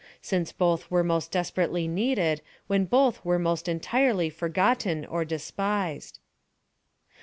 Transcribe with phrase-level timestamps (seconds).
[0.19, 6.17] —since both were most desperately needed when both were most entirely forgotten or despised.